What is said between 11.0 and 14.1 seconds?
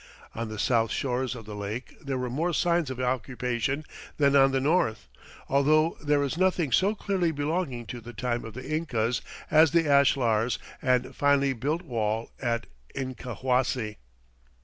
finely built wall at Incahuasi.